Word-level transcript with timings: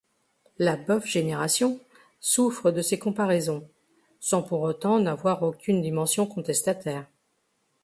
La 0.57 0.77
Bof 0.77 1.05
génération 1.05 1.79
souffre 2.21 2.71
de 2.71 2.81
ces 2.81 2.97
comparaisons, 2.97 3.69
sans 4.19 4.41
pour 4.41 4.61
autant 4.61 4.97
n'avoir 4.99 5.43
aucune 5.43 5.79
dimension 5.79 6.25
contestataire. 6.25 7.05